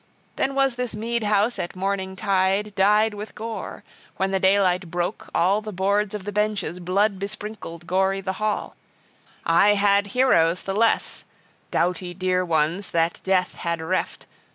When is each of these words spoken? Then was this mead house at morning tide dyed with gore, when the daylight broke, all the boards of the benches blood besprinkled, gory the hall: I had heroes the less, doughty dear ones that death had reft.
Then 0.35 0.55
was 0.55 0.77
this 0.77 0.95
mead 0.95 1.21
house 1.25 1.59
at 1.59 1.75
morning 1.75 2.15
tide 2.15 2.73
dyed 2.73 3.13
with 3.13 3.35
gore, 3.35 3.83
when 4.17 4.31
the 4.31 4.39
daylight 4.39 4.89
broke, 4.89 5.29
all 5.35 5.61
the 5.61 5.71
boards 5.71 6.15
of 6.15 6.23
the 6.23 6.31
benches 6.31 6.79
blood 6.79 7.19
besprinkled, 7.19 7.85
gory 7.85 8.19
the 8.19 8.33
hall: 8.41 8.75
I 9.45 9.75
had 9.75 10.07
heroes 10.07 10.63
the 10.63 10.73
less, 10.73 11.23
doughty 11.69 12.15
dear 12.15 12.43
ones 12.43 12.89
that 12.89 13.21
death 13.23 13.53
had 13.53 13.79
reft. 13.79 14.25